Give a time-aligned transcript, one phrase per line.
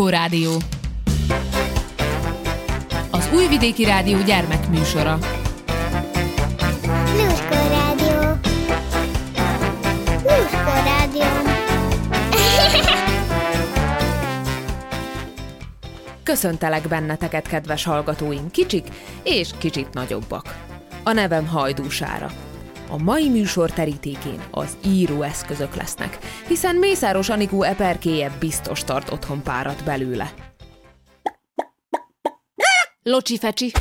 [0.00, 0.56] Lluskó Rádió.
[3.10, 5.18] Az Újvidéki Rádió gyermekműsora.
[7.16, 8.20] Lluskó Rádió.
[10.22, 11.22] Lluskó Rádió.
[16.22, 18.88] Köszöntelek benneteket, kedves hallgatóim, kicsik
[19.22, 20.64] és kicsit nagyobbak.
[21.04, 22.30] A nevem Hajdúsára.
[22.92, 26.18] A mai műsor terítékén az íróeszközök lesznek,
[26.48, 30.32] hiszen Mészáros Anikó eperkéje biztos tart otthon párat belőle.
[33.02, 33.72] Locsi fecsi!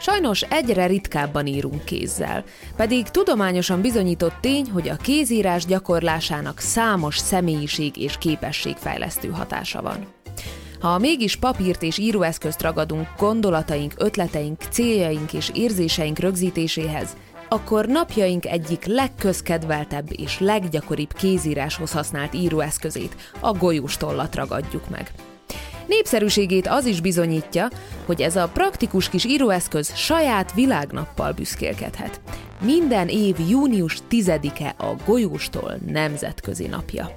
[0.00, 2.44] Sajnos egyre ritkábban írunk kézzel,
[2.76, 10.19] pedig tudományosan bizonyított tény, hogy a kézírás gyakorlásának számos személyiség és képességfejlesztő hatása van.
[10.80, 17.16] Ha mégis papírt és íróeszközt ragadunk gondolataink, ötleteink, céljaink és érzéseink rögzítéséhez,
[17.48, 25.10] akkor napjaink egyik legközkedveltebb és leggyakoribb kézíráshoz használt íróeszközét, a golyóstollat ragadjuk meg.
[25.86, 27.68] Népszerűségét az is bizonyítja,
[28.06, 32.20] hogy ez a praktikus kis íróeszköz saját világnappal büszkélkedhet.
[32.60, 37.12] Minden év június 10-e a golyóstól nemzetközi napja.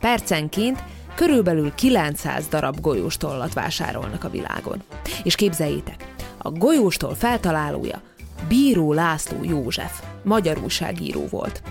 [0.00, 0.82] Percenként
[1.14, 4.82] körülbelül 900 darab golyóstollat vásárolnak a világon.
[5.22, 8.02] És képzeljétek, a golyóstól feltalálója
[8.48, 11.62] Bíró László József, magyar újságíró volt,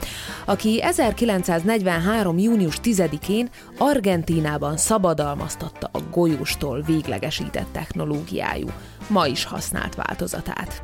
[0.45, 2.37] aki 1943.
[2.37, 8.67] június 10-én Argentínában szabadalmaztatta a golyóstól véglegesített technológiájú,
[9.07, 10.81] ma is használt változatát.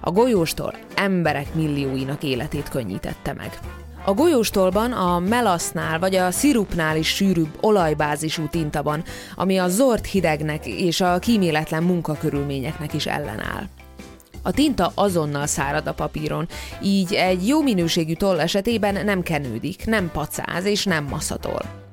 [0.00, 3.58] A golyóstól emberek millióinak életét könnyítette meg.
[4.06, 10.04] A golyóstolban a melasznál vagy a szirupnál is sűrűbb olajbázisú tinta van, ami a zord
[10.04, 13.68] hidegnek és a kíméletlen munkakörülményeknek is ellenáll.
[14.42, 16.48] A tinta azonnal szárad a papíron,
[16.82, 21.83] így egy jó minőségű toll esetében nem kenődik, nem pacáz és nem maszatol.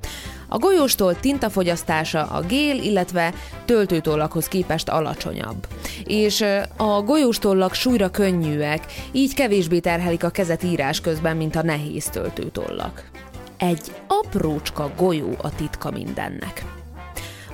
[0.52, 3.32] A golyóstól tintafogyasztása a gél, illetve
[3.64, 5.66] töltőtollakhoz képest alacsonyabb.
[6.04, 6.44] És
[6.76, 13.10] a golyóstollak súlyra könnyűek, így kevésbé terhelik a kezet írás közben, mint a nehéz töltőtollak.
[13.58, 16.81] Egy aprócska golyó a titka mindennek.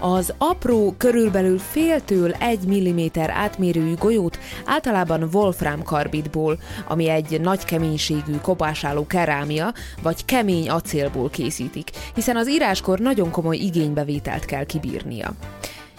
[0.00, 8.36] Az apró, körülbelül féltől egy milliméter átmérőjű golyót általában wolfram karbidból, ami egy nagy keménységű
[8.42, 9.72] kopásálló kerámia
[10.02, 15.32] vagy kemény acélból készítik, hiszen az íráskor nagyon komoly igénybevételt kell kibírnia.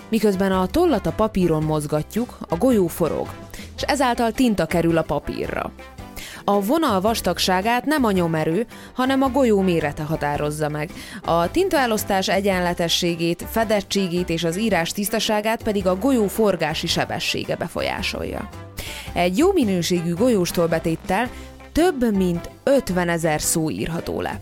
[0.10, 3.28] Miközben a tollat a papíron mozgatjuk, a golyó forog,
[3.76, 5.72] és ezáltal tinta kerül a papírra.
[6.50, 10.92] A vonal vastagságát nem a nyomerő, hanem a golyó mérete határozza meg.
[11.24, 18.50] A tintaelosztás egyenletességét, fedettségét és az írás tisztaságát pedig a golyó forgási sebessége befolyásolja.
[19.14, 21.30] Egy jó minőségű golyóstól betéttel
[21.72, 24.42] több mint 50 ezer szó írható le.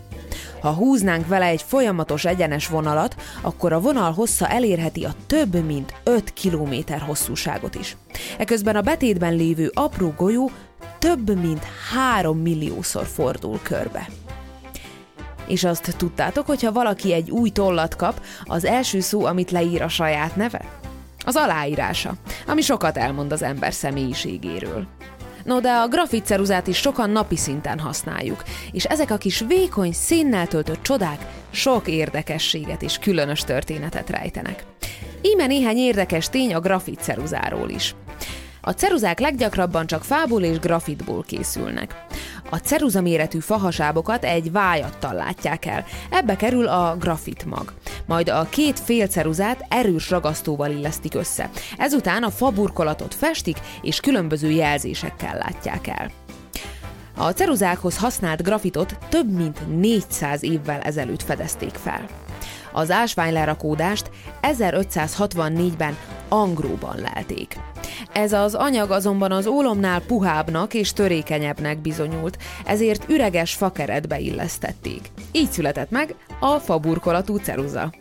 [0.60, 5.94] Ha húznánk vele egy folyamatos egyenes vonalat, akkor a vonal hossza elérheti a több mint
[6.04, 7.96] 5 kilométer hosszúságot is.
[8.38, 10.50] Eközben a betétben lévő apró golyó
[10.98, 11.64] több mint
[11.94, 14.08] 3 milliószor fordul körbe.
[15.46, 19.82] És azt tudtátok, hogy ha valaki egy új tollat kap, az első szó, amit leír
[19.82, 20.64] a saját neve?
[21.24, 22.14] Az aláírása,
[22.46, 24.86] ami sokat elmond az ember személyiségéről.
[25.44, 28.42] No, de a grafitceruzát is sokan napi szinten használjuk,
[28.72, 34.64] és ezek a kis vékony, színnel töltött csodák sok érdekességet és különös történetet rejtenek.
[35.22, 37.94] Íme néhány érdekes tény a grafitceruzáról is.
[38.68, 42.04] A ceruzák leggyakrabban csak fából és grafitból készülnek.
[42.50, 45.84] A ceruza méretű fahasábokat egy vájattal látják el.
[46.10, 47.72] Ebbe kerül a grafitmag.
[48.06, 51.50] Majd a két fél ceruzát erős ragasztóval illesztik össze.
[51.78, 56.10] Ezután a faburkolatot festik, és különböző jelzésekkel látják el.
[57.16, 62.06] A ceruzákhoz használt grafitot több mint 400 évvel ezelőtt fedezték fel.
[62.72, 64.10] Az ásványlerakódást
[64.42, 65.96] 1564-ben
[66.28, 67.56] Angróban lelték.
[68.12, 75.10] Ez az anyag azonban az ólomnál puhábbnak és törékenyebbnek bizonyult, ezért üreges fakeretbe illesztették.
[75.32, 77.92] Így született meg a faburkolatú ceruza.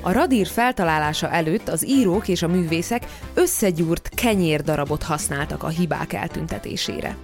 [0.00, 7.16] A radír feltalálása előtt az írók és a művészek összegyúrt kenyérdarabot használtak a hibák eltüntetésére.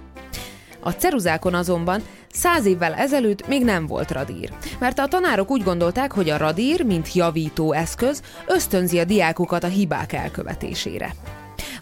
[0.83, 2.01] A ceruzákon azonban
[2.31, 6.85] száz évvel ezelőtt még nem volt radír, mert a tanárok úgy gondolták, hogy a radír,
[6.85, 11.15] mint javító eszköz, ösztönzi a diákokat a hibák elkövetésére.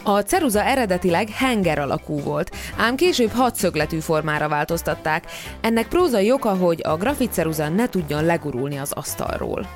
[0.04, 5.26] A ceruza eredetileg henger alakú volt, ám később hatszögletű formára változtatták.
[5.62, 9.68] Ennek prózai oka, hogy a grafitceruza ne tudjon legurulni az asztalról.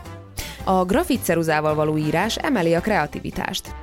[0.63, 3.75] A grafitceruzával való írás emeli a kreativitást.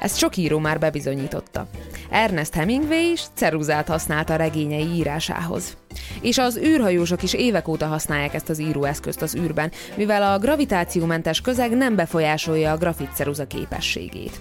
[0.00, 1.66] Ezt sok író már bebizonyította.
[2.14, 5.76] Ernest Hemingway is ceruzát használta regényei írásához.
[6.20, 11.40] És az űrhajósok is évek óta használják ezt az íróeszközt az űrben, mivel a gravitációmentes
[11.40, 14.40] közeg nem befolyásolja a grafitceruza képességét.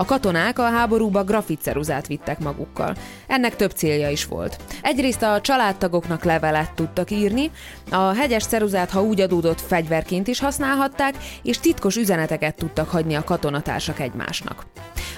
[0.00, 2.94] A katonák a háborúba grafitceruzát vittek magukkal.
[3.26, 4.56] Ennek több célja is volt.
[4.82, 7.50] Egyrészt a családtagoknak levelet tudtak írni,
[7.90, 13.24] a hegyes ceruzát, ha úgy adódott, fegyverként is használhatták, és titkos üzeneteket tudtak hagyni a
[13.24, 14.66] katonatársak egymásnak.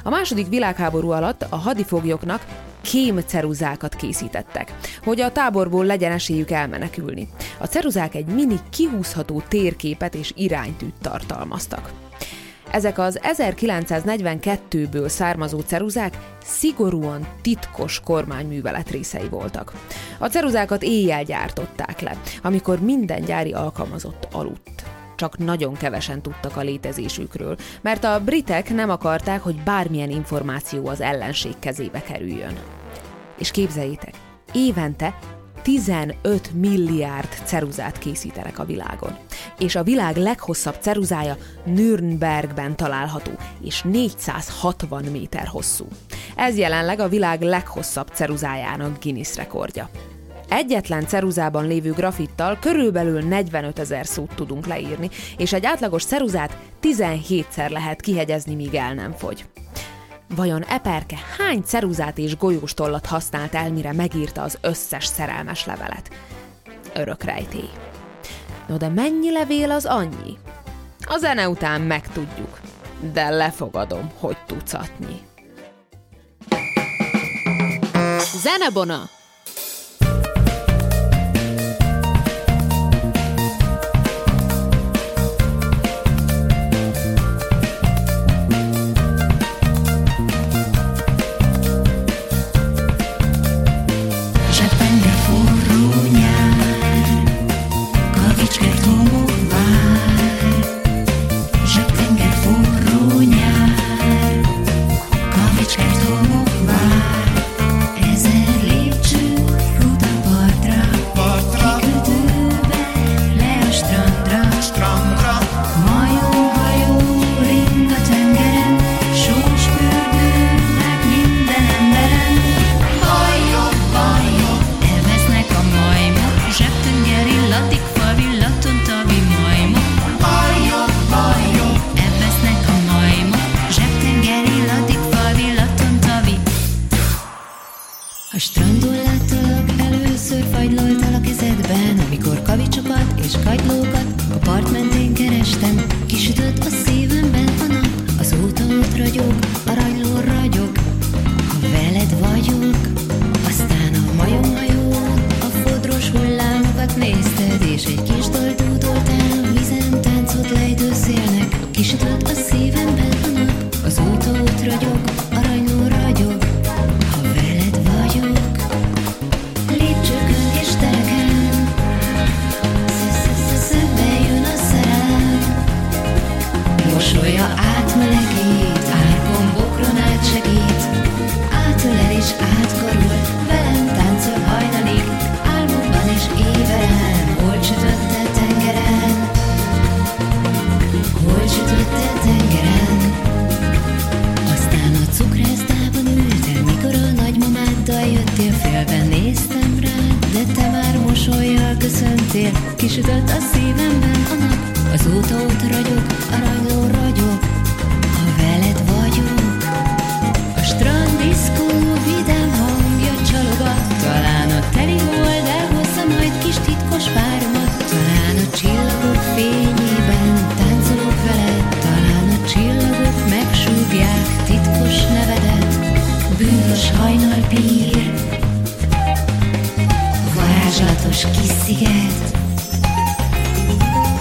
[0.02, 2.46] A második világháború alatt a hadifoglyoknak
[2.80, 4.74] kém ceruzákat készítettek,
[5.04, 7.28] hogy a táborból legyen esélyük elmenekülni.
[7.58, 11.90] A ceruzák egy mini kihúzható térképet és iránytűt tartalmaztak.
[12.72, 19.72] Ezek az 1942-ből származó ceruzák szigorúan titkos kormányművelet részei voltak.
[20.18, 24.84] A ceruzákat éjjel gyártották le, amikor minden gyári alkalmazott aludt
[25.16, 31.00] csak nagyon kevesen tudtak a létezésükről, mert a britek nem akarták, hogy bármilyen információ az
[31.00, 32.56] ellenség kezébe kerüljön.
[33.38, 34.14] És képzeljétek,
[34.52, 35.18] évente
[35.62, 39.16] 15 milliárd ceruzát készítenek a világon.
[39.58, 43.30] És a világ leghosszabb ceruzája Nürnbergben található,
[43.64, 45.86] és 460 méter hosszú.
[46.36, 49.90] Ez jelenleg a világ leghosszabb ceruzájának Guinness rekordja.
[50.48, 57.70] Egyetlen ceruzában lévő grafittal körülbelül 45 ezer szót tudunk leírni, és egy átlagos ceruzát 17-szer
[57.70, 59.44] lehet kihegyezni, míg el nem fogy.
[60.34, 66.10] Vajon Eperke hány ceruzát és golyóstollat használt el, mire megírta az összes szerelmes levelet?
[66.94, 67.70] Örök rejtély.
[68.66, 70.38] No de mennyi levél az annyi?
[71.04, 72.60] A zene után megtudjuk,
[73.12, 75.20] de lefogadom, hogy tucatnyi.
[78.42, 79.08] Zenebona!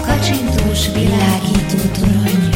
[0.02, 2.51] Kacsintós világító torony,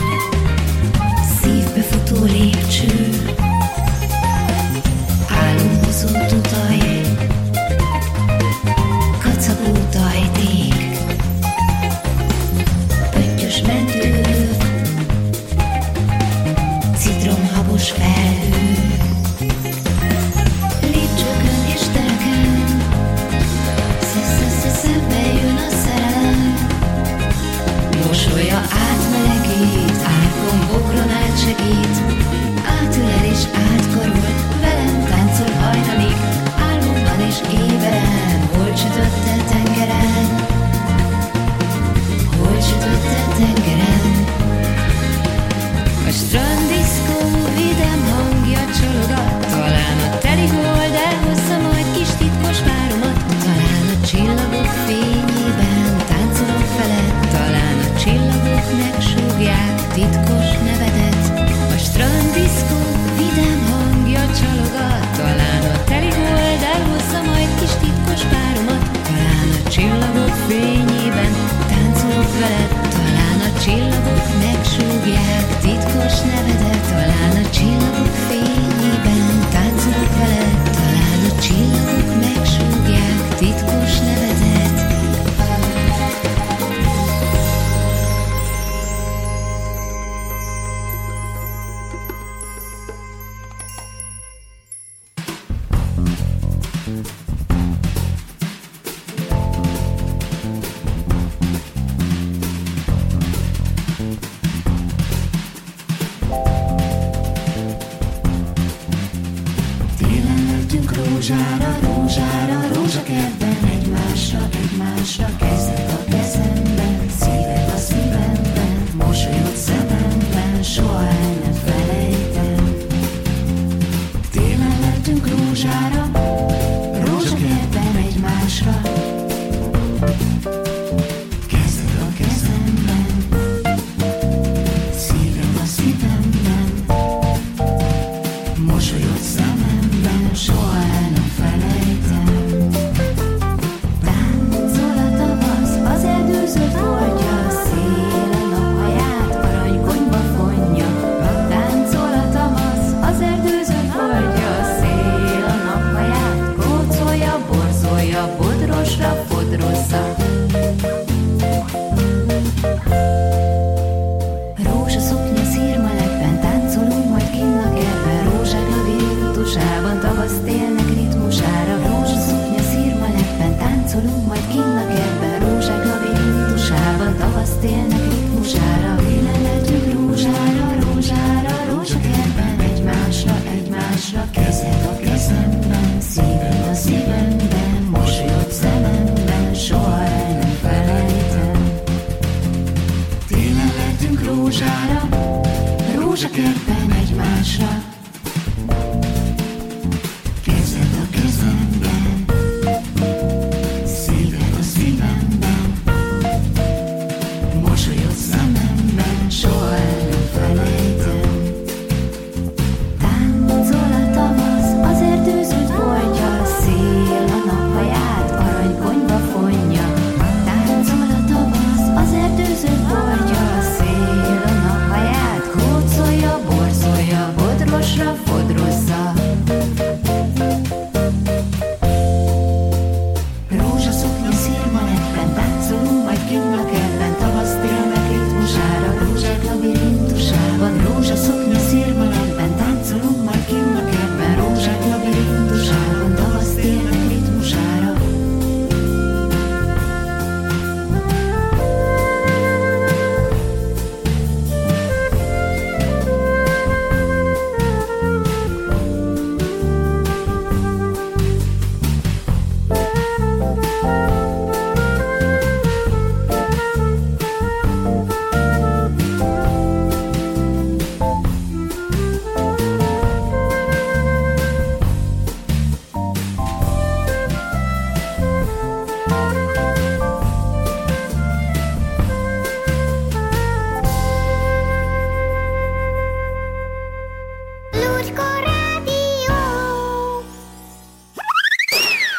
[110.66, 115.95] Öltünk rózsára, rózsára, rózsakertben egymásra, egymásra Kezed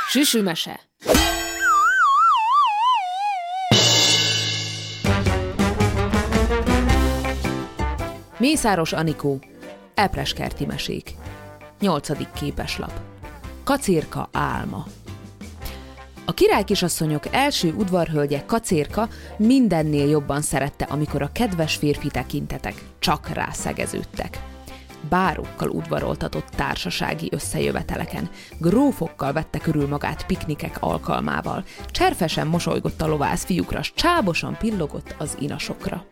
[0.09, 0.79] Süsümese.
[8.37, 9.39] Mészáros Anikó,
[9.93, 11.15] Epreskerti mesék.
[11.79, 12.91] Nyolcadik képeslap.
[13.63, 14.85] Kacérka álma.
[16.25, 23.29] A király kisasszonyok első udvarhölgye Kacérka mindennél jobban szerette, amikor a kedves férfi tekintetek csak
[23.29, 24.39] rászegeződtek.
[25.09, 33.81] Bárokkal udvaroltatott társasági összejöveteleken, grófokkal vette körül magát piknikek alkalmával, cserfesen mosolygott a lovász fiúkra,
[33.81, 36.05] s csábosan pillogott az inasokra.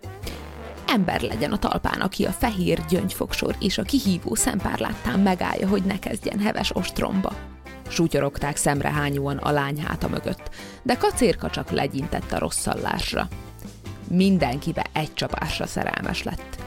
[0.87, 5.83] Ember legyen a talpán, aki a fehér gyöngyfogsor és a kihívó szempár láttán megállja, hogy
[5.83, 7.33] ne kezdjen heves ostromba.
[7.87, 10.49] Sútyorogták szemrehányúan a lány háta mögött,
[10.83, 13.27] de kacérka csak legyintett a rosszallásra.
[14.09, 16.63] Mindenkibe egy csapásra szerelmes lett.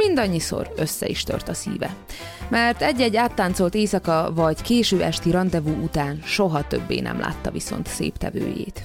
[0.00, 1.94] És mindannyiszor össze is tört a szíve.
[2.48, 8.16] Mert egy-egy áttáncolt éjszaka vagy késő esti randevú után soha többé nem látta viszont szép
[8.16, 8.82] tevőjét.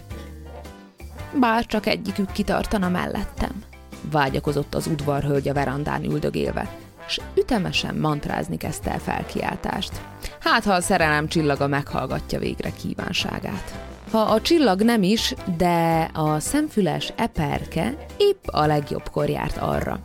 [1.39, 3.63] Bár csak egyikük kitartana mellettem,
[4.11, 6.69] vágyakozott az udvarhölgy a verandán üldögélve,
[7.07, 10.01] s ütemesen mantrázni kezdte el felkiáltást.
[10.39, 13.73] Hát, ha a szerelem csillaga meghallgatja végre kívánságát.
[14.11, 19.99] Ha a csillag nem is, de a szemfüles eperke épp a legjobbkor járt arra.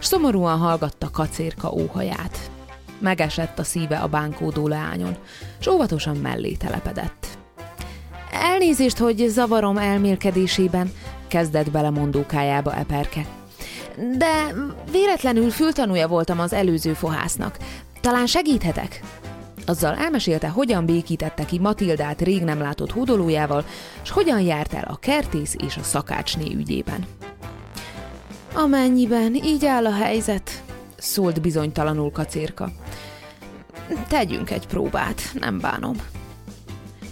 [0.00, 2.50] Szomorúan hallgatta kacérka óhaját.
[2.98, 5.16] Megesett a szíve a bánkódó leányon,
[5.58, 7.26] s óvatosan mellé telepedett.
[8.32, 10.92] Elnézést, hogy zavarom elmélkedésében,
[11.28, 13.26] kezdett bele mondókájába Eperke.
[14.16, 14.54] De
[14.90, 17.58] véletlenül fültanúja voltam az előző fohásznak.
[18.00, 19.00] Talán segíthetek?
[19.66, 23.64] Azzal elmesélte, hogyan békítette ki Matildát rég nem látott hódolójával,
[24.02, 27.06] és hogyan járt el a kertész és a szakácsné ügyében.
[28.54, 30.62] Amennyiben így áll a helyzet,
[30.96, 32.70] szólt bizonytalanul kacérka.
[34.08, 35.96] Tegyünk egy próbát, nem bánom.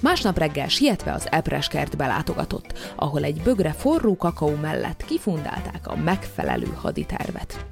[0.00, 6.72] Másnap reggel sietve az Epreskert belátogatott, ahol egy bögre forró kakaó mellett kifundálták a megfelelő
[6.74, 7.66] haditervet.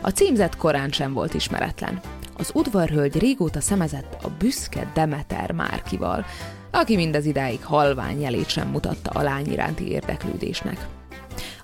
[0.00, 2.00] A címzet korán sem volt ismeretlen.
[2.36, 6.24] Az udvarhölgy régóta szemezett a büszke Demeter Márkival,
[6.70, 10.86] aki mindez idáig halvány jelét sem mutatta a lány iránti érdeklődésnek.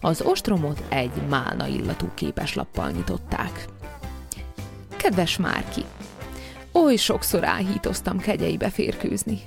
[0.00, 3.64] Az ostromot egy málna illatú képeslappal nyitották.
[4.97, 5.85] Kedves Márki,
[6.73, 9.40] oly sokszor áhítoztam kegyeibe férkőzni.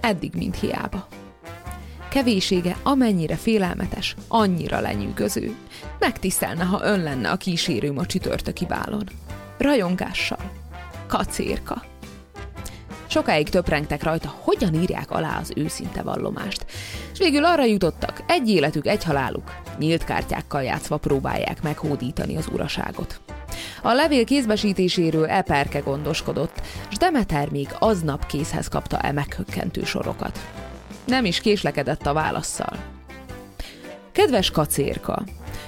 [0.00, 1.08] Eddig mind hiába.
[2.08, 5.54] Kevésége amennyire félelmetes, annyira lenyűgöző.
[5.98, 9.04] Megtisztelne, ha ön lenne a kísérőm a csütörtöki bálon.
[9.58, 10.50] Rajongással.
[11.06, 11.82] Kacérka.
[13.08, 16.66] Sokáig töprengtek rajta, hogyan írják alá az őszinte vallomást.
[17.12, 19.54] És végül arra jutottak, egy életük, egy haláluk.
[19.78, 23.20] Nyílt kártyákkal játszva próbálják meghódítani az uraságot.
[23.82, 30.40] A levél kézbesítéséről Eperke gondoskodott, és Demeter még aznap készhez kapta e meghökkentő sorokat.
[31.04, 32.76] Nem is késlekedett a válaszszal.
[34.12, 35.24] Kedves kacérka,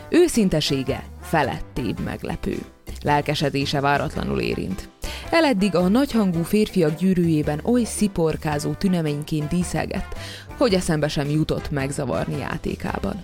[0.08, 2.58] őszintesége felettébb meglepő.
[3.02, 4.88] Lelkesedése váratlanul érint.
[5.30, 10.16] Eleddig a nagyhangú férfiak gyűrűjében oly sziporkázó tüneményként díszelgett,
[10.56, 13.20] hogy eszembe sem jutott megzavarni játékában.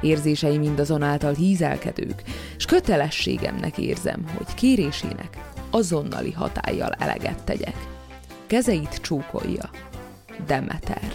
[0.00, 2.22] Érzései mindazonáltal hízelkedők,
[2.56, 5.38] és kötelességemnek érzem, hogy kérésének
[5.70, 7.76] azonnali hatállyal eleget tegyek.
[8.46, 9.70] Kezeit csúkolja.
[10.46, 11.12] Demeter.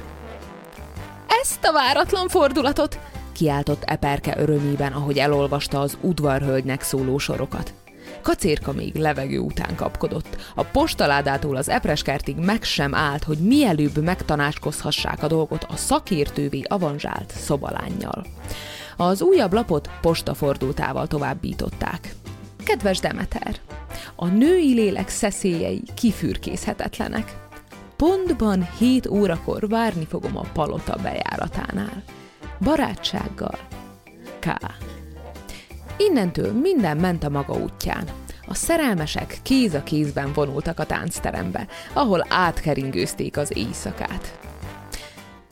[1.42, 3.00] Ezt a váratlan fordulatot!
[3.32, 7.74] kiáltott Eperke örömében, ahogy elolvasta az udvarhölgynek szóló sorokat.
[8.22, 10.38] Kacérka még levegő után kapkodott.
[10.56, 17.32] A postaládától az epreskertig meg sem állt, hogy mielőbb megtanácskozhassák a dolgot a szakértővé avanzsált
[17.36, 18.26] szobalánnyal.
[18.98, 22.14] Az újabb lapot postafordultával továbbították.
[22.64, 23.56] Kedves Demeter,
[24.16, 27.48] a női lélek szeszélyei kifürkészhetetlenek.
[27.96, 32.04] Pontban 7 órakor várni fogom a palota bejáratánál.
[32.60, 33.58] Barátsággal.
[34.40, 34.46] K.
[36.08, 38.04] Innentől minden ment a maga útján.
[38.48, 44.40] A szerelmesek kéz a kézben vonultak a táncterembe, ahol átkeringőzték az éjszakát.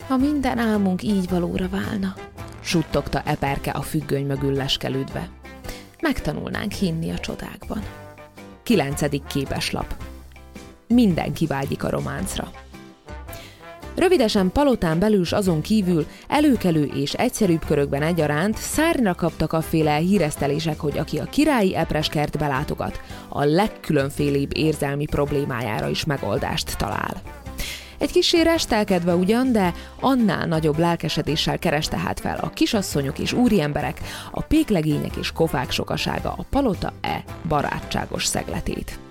[0.07, 2.15] Ha minden álmunk így valóra válna,
[2.61, 5.29] suttogta Eperke a függöny mögül leskelődve.
[6.01, 7.83] Megtanulnánk hinni a csodákban.
[8.63, 9.95] Kilencedik képeslap.
[10.87, 12.51] Mindenki vágyik a románcra.
[13.97, 19.95] Rövidesen palotán belül s azon kívül előkelő és egyszerűbb körökben egyaránt szárnyra kaptak a féle
[19.95, 27.21] híresztelések, hogy aki a királyi epreskert belátogat, a legkülönfélébb érzelmi problémájára is megoldást talál.
[27.97, 34.01] Egy kicsi restelkedve ugyan, de annál nagyobb lelkesedéssel kereste hát fel a kisasszonyok és úriemberek,
[34.31, 39.06] a péklegények és kofák sokasága a palota e barátságos szegletét.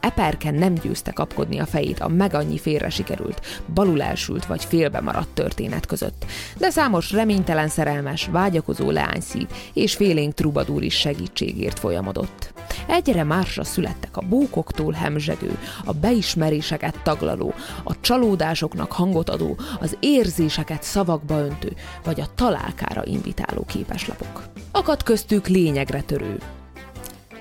[0.00, 5.00] Eperken nem győzte kapkodni a fejét a meg annyi félre sikerült, balul elsült vagy félbe
[5.00, 6.24] maradt történet között.
[6.58, 12.52] De számos reménytelen szerelmes, vágyakozó leányszív és félénk trubadúr is segítségért folyamodott.
[12.86, 20.82] Egyre másra születtek a bókoktól hemzsegő, a beismeréseket taglaló, a csalódásoknak hangot adó, az érzéseket
[20.82, 21.72] szavakba öntő,
[22.04, 24.42] vagy a találkára invitáló képeslapok.
[24.70, 26.38] Akad köztük lényegre törő,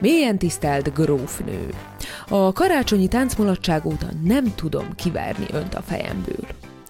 [0.01, 1.69] Mélyen tisztelt grófnő,
[2.29, 6.47] a karácsonyi táncmulatság óta nem tudom kiverni önt a fejemből.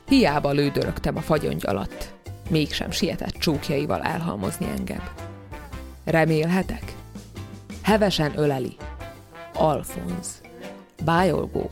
[0.08, 2.14] Hiába lődörögtem a fagyongy alatt,
[2.50, 5.04] mégsem sietett csókjaival elhalmozni engem.
[6.04, 6.96] Remélhetek?
[7.82, 8.76] Hevesen öleli.
[9.54, 10.42] Alfonz.
[11.06, 11.70] Bájolgó.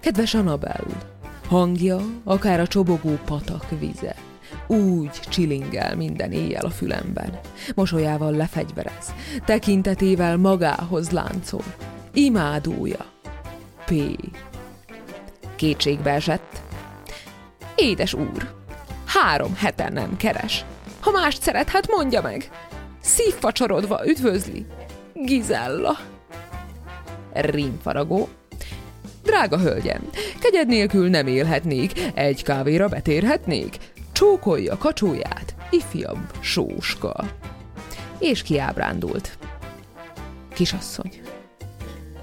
[0.00, 0.84] Kedves Anabel,
[1.48, 4.14] hangja akár a csobogó patak vize
[4.66, 7.38] úgy csilingel minden éjjel a fülemben.
[7.74, 11.64] Mosolyával lefegyverez, tekintetével magához láncol.
[12.18, 13.06] Imádója.
[13.84, 13.92] P.
[15.56, 16.60] Kétségbe esett.
[17.74, 18.54] Édes úr,
[19.06, 20.64] három hete nem keres.
[21.00, 22.50] Ha mást szeret, hát mondja meg.
[23.00, 24.66] Szívfacsarodva üdvözli.
[25.14, 25.96] Gizella.
[27.32, 28.28] Rímfaragó.
[29.22, 33.76] Drága hölgyem, kegyed nélkül nem élhetnék, egy kávéra betérhetnék,
[34.12, 37.14] csókolja kacsóját, ifjabb sóska.
[38.18, 39.38] És kiábrándult.
[40.54, 41.10] Kisasszony,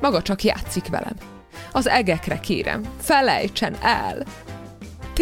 [0.01, 1.15] maga csak játszik velem.
[1.71, 4.23] Az egekre kérem, felejtsen el.
[5.13, 5.21] T.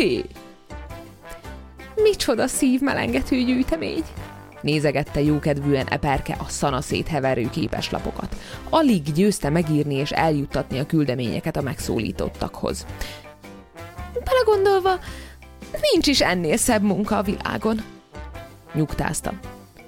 [1.95, 4.03] Micsoda szívmelengető gyűjtemény.
[4.61, 8.35] Nézegette jókedvűen Eperke a szanaszét heverő képeslapokat.
[8.69, 12.85] Alig győzte megírni és eljuttatni a küldeményeket a megszólítottakhoz.
[14.23, 14.99] Belegondolva,
[15.91, 17.81] nincs is ennél szebb munka a világon.
[18.73, 19.33] Nyugtázta,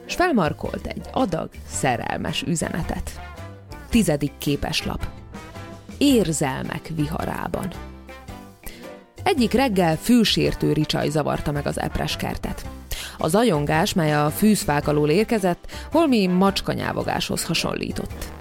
[0.05, 3.34] s felmarkolt egy adag szerelmes üzenetet.
[3.95, 5.07] Tizedik képeslap.
[5.97, 7.67] Érzelmek viharában.
[9.23, 12.65] Egyik reggel fűsértő ricsaj zavarta meg az epres kertet.
[13.17, 18.31] A zajongás, mely a fűzfák alól érkezett, holmi macskanyávogáshoz hasonlított.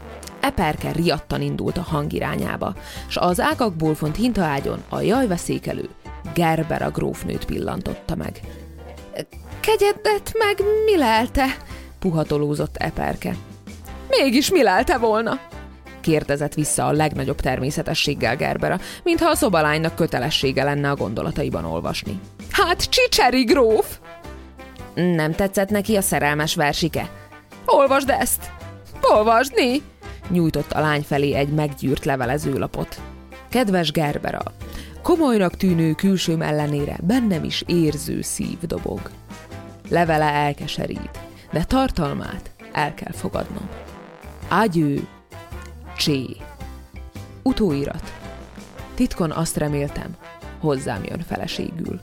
[0.40, 2.74] Eperke riadtan indult a hang irányába,
[3.08, 5.88] s az ágakból font hintaágyon a jajveszékelő
[6.32, 8.40] Gerber a grófnőt pillantotta meg.
[9.60, 11.46] Kegyedet meg mi lelte?
[11.98, 13.36] puhatolózott Eperke.
[14.08, 15.40] Mégis mi lelte volna?
[16.00, 22.20] kérdezett vissza a legnagyobb természetességgel Gerbera, mintha a szobalánynak kötelessége lenne a gondolataiban olvasni.
[22.50, 23.98] Hát, csicseri gróf!
[24.94, 27.10] Nem tetszett neki a szerelmes versike?
[27.66, 28.50] Olvasd ezt!
[29.00, 29.82] Olvasni!
[30.28, 33.00] Nyújtott a lány felé egy meggyűrt levelezőlapot.
[33.48, 34.42] Kedves Gerbera,
[35.02, 39.10] komolynak tűnő külsőm ellenére bennem is érző szív dobog.
[39.88, 41.18] Levele elkeserít,
[41.52, 43.68] de tartalmát el kell fogadnom.
[44.48, 45.06] Ágyő,
[45.96, 46.36] Csé.
[47.42, 48.12] Utóirat.
[48.94, 50.16] Titkon azt reméltem,
[50.60, 52.00] hozzám jön feleségül.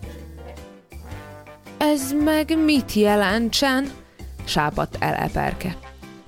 [1.77, 3.89] Ez meg mit jelentsen?
[4.43, 5.75] sápadt el Eperke.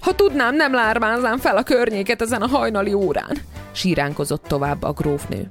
[0.02, 3.38] Ha tudnám, nem lármáznám fel a környéket ezen a hajnali órán,
[3.72, 5.50] síránkozott tovább a grófnő.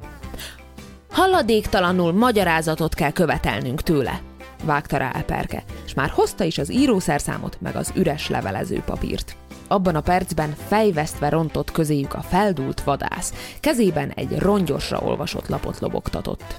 [1.10, 4.20] Halladéktalanul magyarázatot kell követelnünk tőle,
[4.64, 9.36] vágta rá Eperke, és már hozta is az írószerszámot meg az üres levelező papírt.
[9.72, 16.56] Abban a percben fejvesztve rontott közéjük a feldúlt vadász, kezében egy rongyosra olvasott lapot lobogtatott.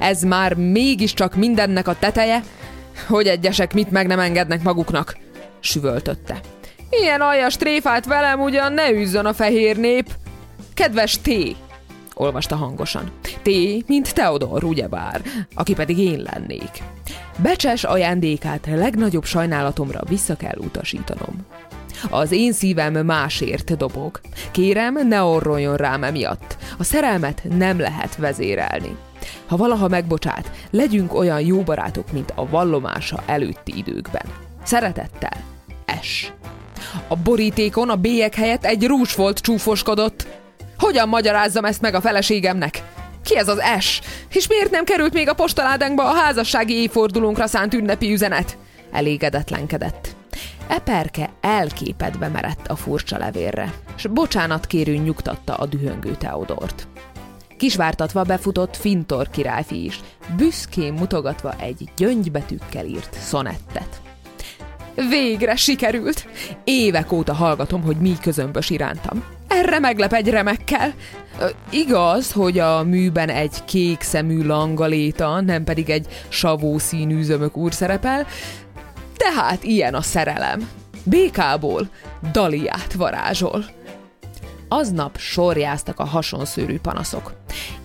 [0.00, 2.42] Ez már mégiscsak mindennek a teteje,
[3.08, 5.16] hogy egyesek mit meg nem engednek maguknak,
[5.60, 6.40] süvöltötte.
[6.90, 10.10] Ilyen aljas tréfát velem ugyan ne üzzön a fehér nép.
[10.74, 11.30] Kedves T,
[12.14, 13.10] olvasta hangosan.
[13.42, 13.48] T,
[13.86, 15.22] mint Teodor, ugyebár,
[15.54, 16.82] aki pedig én lennék.
[17.42, 21.46] Becses ajándékát legnagyobb sajnálatomra vissza kell utasítanom.
[22.10, 24.20] Az én szívem másért dobog.
[24.50, 26.56] Kérem, ne orroljon rám emiatt.
[26.78, 28.96] A szerelmet nem lehet vezérelni.
[29.46, 34.24] Ha valaha megbocsát, legyünk olyan jó barátok, mint a vallomása előtti időkben.
[34.64, 35.36] Szeretettel,
[36.02, 36.32] S.
[37.08, 40.26] A borítékon a bélyek helyett egy rús volt csúfoskodott.
[40.78, 42.82] Hogyan magyarázzam ezt meg a feleségemnek?
[43.24, 44.00] Ki ez az S?
[44.32, 48.58] És miért nem került még a postaládánkba a házassági évfordulónkra szánt ünnepi üzenet?
[48.92, 50.17] Elégedetlenkedett.
[50.68, 56.88] Eperke elképedve merett a furcsa levérre, s bocsánat kérő nyugtatta a dühöngő Teodort.
[57.56, 60.00] Kisvártatva befutott Fintor királyfi is,
[60.36, 64.00] büszkén mutogatva egy gyöngybetűkkel írt szonettet.
[65.08, 66.28] Végre sikerült!
[66.64, 69.24] Évek óta hallgatom, hogy mi közömbös irántam.
[69.48, 70.94] Erre meglep egy remekkel.
[71.70, 77.72] Igaz, hogy a műben egy kék szemű langaléta, nem pedig egy savó színű zömök úr
[77.72, 78.26] szerepel,
[79.18, 80.68] tehát ilyen a szerelem.
[81.04, 81.88] Békából
[82.32, 83.64] Daliát varázsol.
[84.68, 87.32] Aznap sorjáztak a hasonszőrű panaszok.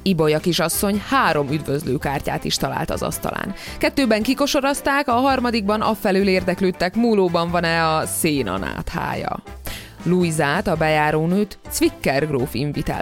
[0.02, 3.54] Ibolya kisasszony három üdvözlőkártyát is talált az asztalán.
[3.78, 9.43] Kettőben kikosorazták, a harmadikban afelől érdeklődtek, múlóban van-e a szénanáthája.
[10.04, 12.56] Luizát, a bejárónőt, Zwicker gróf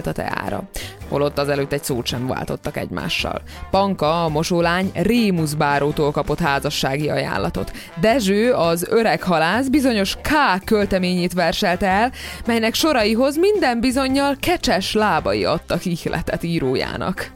[0.06, 0.64] a teára.
[1.10, 3.42] Holott azelőtt egy szót sem váltottak egymással.
[3.72, 7.72] Panka, a mosólány, Rémusz bárótól kapott házassági ajánlatot.
[8.00, 10.30] Dezső, az öreg halász bizonyos K
[10.66, 12.12] költeményét verselte el,
[12.46, 17.32] melynek soraihoz minden bizonyal kecses lábai adtak ihletet írójának.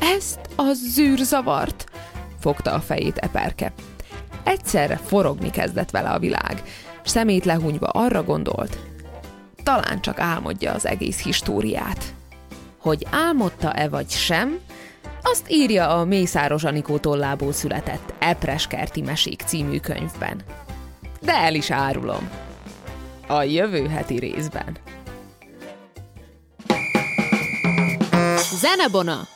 [0.00, 1.84] Ezt a zűrzavart,
[2.40, 3.72] fogta a fejét Eperke.
[4.44, 6.62] Egyszerre forogni kezdett vele a világ
[7.04, 8.78] szemét lehúnyva arra gondolt,
[9.62, 12.14] talán csak álmodja az egész históriát.
[12.78, 14.58] Hogy álmodta-e vagy sem,
[15.22, 20.42] azt írja a Mészáros Anikó tollából született Epreskerti Mesék című könyvben.
[21.20, 22.30] De el is árulom.
[23.26, 24.76] A jövő heti részben.
[28.60, 29.31] Zenebona!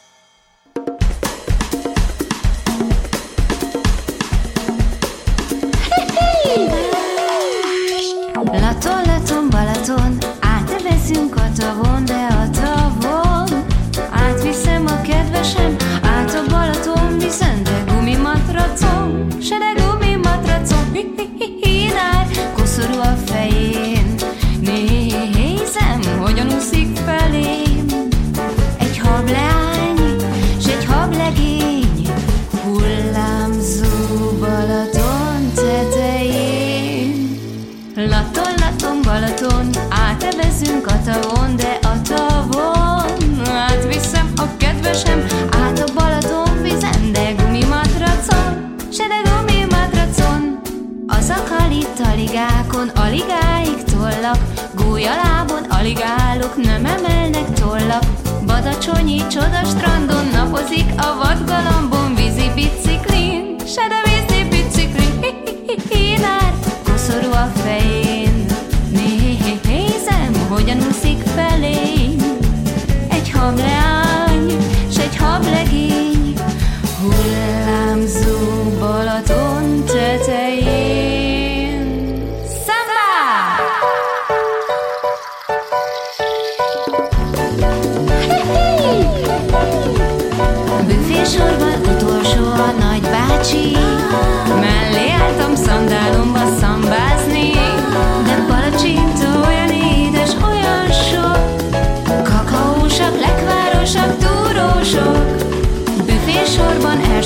[56.56, 58.06] nem emelnek tollat.
[58.46, 63.56] Badacsonyi csoda strandon napozik a vadgalambon vízi biciklin.
[63.66, 66.36] Se de vízi biciklin hi -hi -hi
[66.84, 68.46] koszorú a fején.
[68.90, 71.85] Nézem, hogyan úszik felé.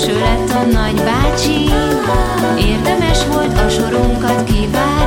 [0.00, 1.68] Első lett a nagybácsi.
[2.58, 4.99] Érdemes volt a sorunkat kivárni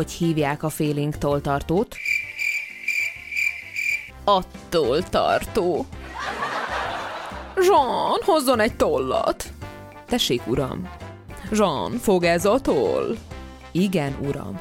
[0.00, 1.96] Hogy hívják a félinktól tartót?
[4.24, 5.86] Attól tartó.
[7.56, 9.44] Jean, hozzon egy tollat.
[10.06, 10.88] Tessék, uram.
[11.50, 13.16] Jean, fog ez a toll?
[13.72, 14.60] Igen, uram.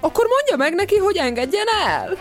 [0.00, 2.16] Akkor mondja meg neki, hogy engedjen el.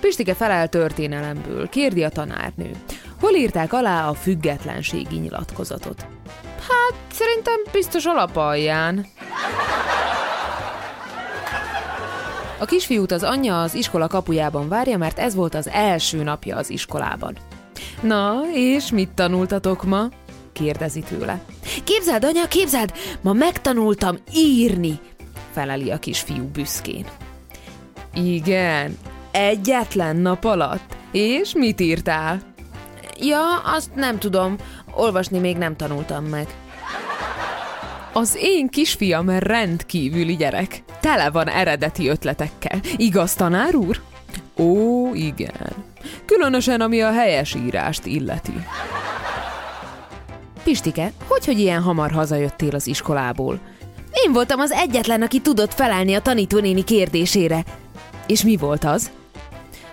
[0.00, 2.70] Pistike felel történelemből, kérdi a tanárnő.
[3.20, 6.06] Hol írták alá a függetlenségi nyilatkozatot?
[6.68, 9.06] Hát, szerintem biztos alapalján.
[12.58, 16.70] A kisfiút az anyja az iskola kapujában várja, mert ez volt az első napja az
[16.70, 17.36] iskolában.
[18.00, 20.08] Na, és mit tanultatok ma?
[20.52, 21.40] kérdezi tőle.
[21.84, 25.00] Képzeld, anya, képzeld, ma megtanultam írni,
[25.52, 27.06] feleli a kisfiú büszkén.
[28.14, 28.98] Igen,
[29.30, 30.96] egyetlen nap alatt.
[31.12, 32.40] És mit írtál?
[33.18, 34.56] Ja, azt nem tudom.
[34.94, 36.46] Olvasni még nem tanultam meg.
[38.12, 40.82] Az én kisfiam rendkívüli gyerek.
[41.00, 42.80] Tele van eredeti ötletekkel.
[42.96, 44.00] Igaz, tanár úr?
[44.56, 45.70] Ó, igen.
[46.26, 48.52] Különösen, ami a helyes írást illeti.
[50.62, 53.58] Pistike, hogy, hogy ilyen hamar hazajöttél az iskolából?
[54.12, 57.64] Én voltam az egyetlen, aki tudott felelni a tanítónéni kérdésére.
[58.26, 59.10] És mi volt az?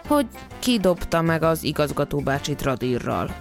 [0.07, 0.25] Hogy
[0.59, 3.35] kidobta meg az igazgató bácsit radírral.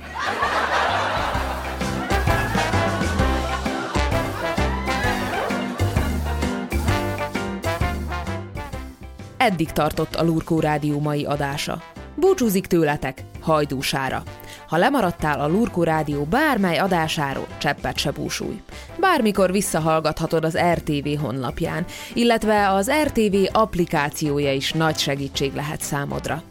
[9.49, 11.83] Eddig tartott a Lurkó Rádió mai adása.
[12.15, 14.23] Búcsúzik tőletek, hajdúsára.
[14.69, 18.63] Ha lemaradtál a Lurkó Rádió bármely adásáról, cseppet se búsulj.
[19.01, 21.85] Bármikor visszahallgathatod az RTV honlapján,
[22.15, 26.43] illetve az RTV applikációja is nagy segítség lehet számodra.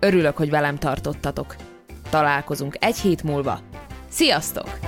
[0.00, 1.56] Örülök, hogy velem tartottatok.
[2.08, 3.60] Találkozunk egy hét múlva.
[4.08, 4.78] Sziasztok!